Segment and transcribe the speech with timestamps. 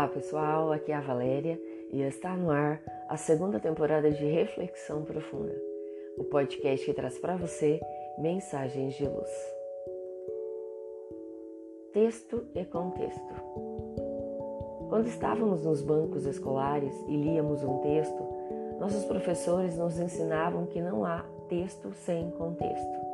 [0.00, 1.60] Olá pessoal, aqui é a Valéria
[1.92, 5.54] e está no ar a segunda temporada de Reflexão Profunda,
[6.16, 7.78] o podcast que traz para você
[8.16, 9.30] mensagens de luz.
[11.92, 13.34] Texto e contexto.
[14.88, 18.26] Quando estávamos nos bancos escolares e líamos um texto,
[18.78, 23.09] nossos professores nos ensinavam que não há texto sem contexto.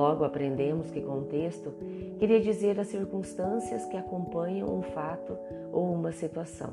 [0.00, 1.74] Logo aprendemos que contexto
[2.18, 5.36] queria dizer as circunstâncias que acompanham um fato
[5.70, 6.70] ou uma situação.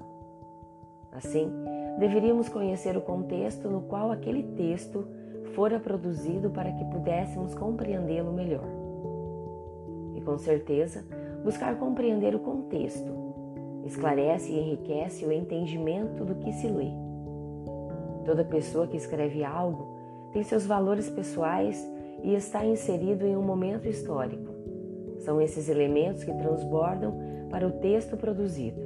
[1.12, 1.52] Assim,
[2.00, 5.06] deveríamos conhecer o contexto no qual aquele texto
[5.54, 8.64] fora produzido para que pudéssemos compreendê-lo melhor.
[10.16, 11.04] E com certeza,
[11.44, 13.12] buscar compreender o contexto
[13.84, 16.92] esclarece e enriquece o entendimento do que se lê.
[18.24, 19.98] Toda pessoa que escreve algo
[20.32, 24.54] tem seus valores pessoais e está inserido em um momento histórico.
[25.20, 27.18] São esses elementos que transbordam
[27.50, 28.82] para o texto produzido.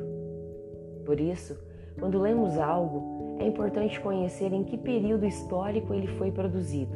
[1.05, 1.57] Por isso,
[1.99, 6.95] quando lemos algo, é importante conhecer em que período histórico ele foi produzido,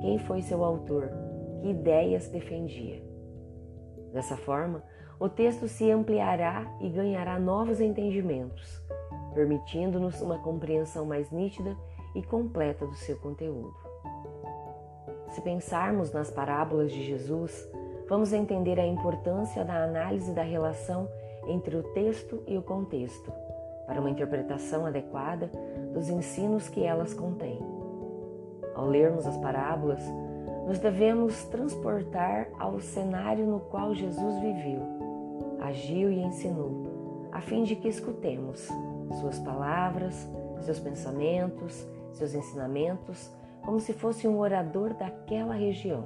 [0.00, 1.10] quem foi seu autor,
[1.60, 3.02] que ideias defendia.
[4.12, 4.82] Dessa forma,
[5.20, 8.82] o texto se ampliará e ganhará novos entendimentos,
[9.34, 11.76] permitindo-nos uma compreensão mais nítida
[12.14, 13.74] e completa do seu conteúdo.
[15.30, 17.68] Se pensarmos nas parábolas de Jesus,
[18.08, 21.08] vamos entender a importância da análise da relação
[21.46, 23.32] entre o texto e o contexto,
[23.86, 25.50] para uma interpretação adequada
[25.92, 27.60] dos ensinos que elas contêm.
[28.74, 30.02] Ao lermos as parábolas,
[30.66, 34.82] nos devemos transportar ao cenário no qual Jesus viveu,
[35.60, 38.68] agiu e ensinou, a fim de que escutemos
[39.20, 40.28] suas palavras,
[40.62, 43.30] seus pensamentos, seus ensinamentos
[43.66, 46.04] como se fosse um orador daquela região.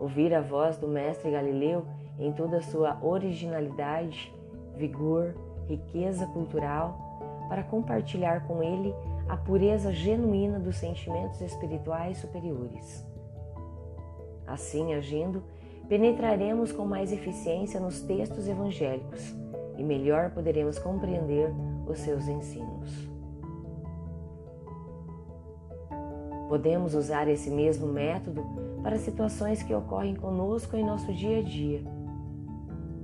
[0.00, 1.86] Ouvir a voz do mestre Galileu
[2.18, 4.34] em toda a sua originalidade,
[4.76, 5.36] vigor,
[5.68, 6.98] riqueza cultural,
[7.48, 8.92] para compartilhar com ele
[9.28, 13.06] a pureza genuína dos sentimentos espirituais superiores.
[14.44, 15.42] Assim, agindo,
[15.88, 19.34] penetraremos com mais eficiência nos textos evangélicos
[19.78, 21.50] e melhor poderemos compreender
[21.86, 23.13] os seus ensinos.
[26.48, 28.42] Podemos usar esse mesmo método
[28.82, 31.82] para situações que ocorrem conosco em nosso dia a dia.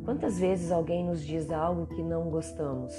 [0.04, 2.92] Quantas vezes alguém nos diz algo que não gostamos,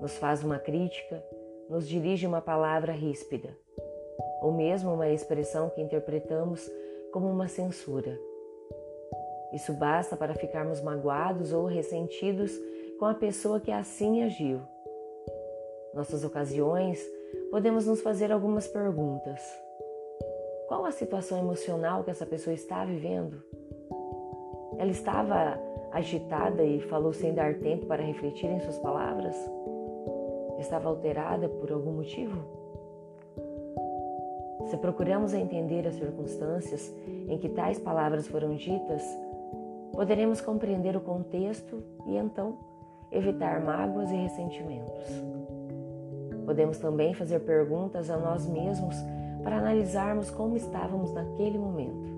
[0.00, 1.22] nos faz uma crítica,
[1.68, 3.56] nos dirige uma palavra ríspida,
[4.40, 6.70] ou mesmo uma expressão que interpretamos
[7.12, 8.18] como uma censura.
[9.52, 12.52] Isso basta para ficarmos magoados ou ressentidos
[12.98, 14.60] com a pessoa que assim agiu.
[15.92, 16.98] Nossas ocasiões
[17.52, 19.38] podemos nos fazer algumas perguntas.
[20.68, 23.42] Qual a situação emocional que essa pessoa está vivendo?
[24.78, 25.60] Ela estava
[25.92, 29.36] agitada e falou sem dar tempo para refletir em suas palavras?
[30.58, 32.42] Estava alterada por algum motivo?
[34.70, 36.90] Se procuramos entender as circunstâncias
[37.28, 39.02] em que tais palavras foram ditas,
[39.92, 42.56] poderemos compreender o contexto e então
[43.10, 45.41] evitar mágoas e ressentimentos.
[46.44, 48.96] Podemos também fazer perguntas a nós mesmos
[49.42, 52.12] para analisarmos como estávamos naquele momento.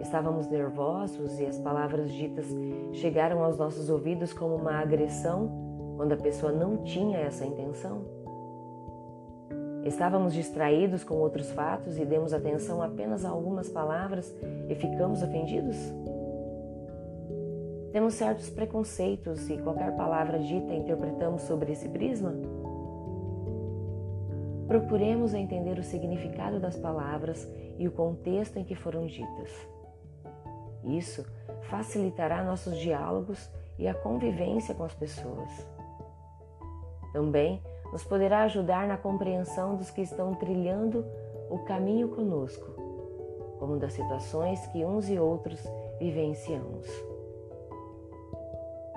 [0.00, 2.46] Estávamos nervosos e as palavras ditas
[2.92, 5.50] chegaram aos nossos ouvidos como uma agressão
[5.96, 8.02] quando a pessoa não tinha essa intenção?
[9.84, 14.34] Estávamos distraídos com outros fatos e demos atenção apenas a algumas palavras
[14.68, 15.76] e ficamos ofendidos?
[17.92, 22.34] Temos certos preconceitos e qualquer palavra dita interpretamos sobre esse prisma?
[24.66, 29.50] Procuremos entender o significado das palavras e o contexto em que foram ditas.
[30.84, 31.24] Isso
[31.68, 35.50] facilitará nossos diálogos e a convivência com as pessoas.
[37.12, 37.62] Também
[37.92, 41.04] nos poderá ajudar na compreensão dos que estão trilhando
[41.48, 42.72] o caminho conosco,
[43.58, 45.62] como das situações que uns e outros
[45.98, 46.86] vivenciamos.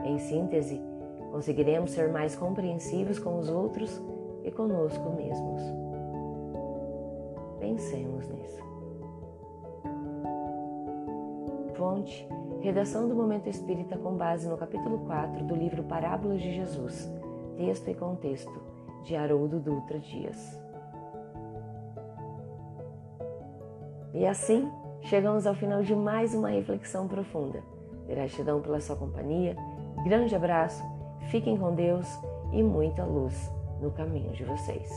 [0.04, 0.82] Em síntese,
[1.32, 4.02] conseguiremos ser mais compreensivos com os outros
[4.50, 5.62] e conosco mesmos.
[7.60, 8.60] Pensemos nisso.
[11.76, 12.28] Fonte:
[12.62, 17.10] Redação do Momento Espírita com base no capítulo 4 do livro Parábolas de Jesus.
[17.56, 18.60] Texto e contexto
[19.04, 20.60] de Haroldo Dutra Dias.
[24.14, 24.68] E assim,
[25.02, 27.62] chegamos ao final de mais uma reflexão profunda.
[28.08, 29.56] Gratidão pela sua companhia,
[30.04, 30.84] grande abraço,
[31.30, 32.08] fiquem com Deus
[32.52, 34.90] e muita luz no caminho de vocês.